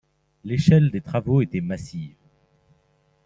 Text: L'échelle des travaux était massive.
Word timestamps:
L'échelle 0.45 0.89
des 0.89 1.01
travaux 1.01 1.43
était 1.43 1.61
massive. 1.61 2.15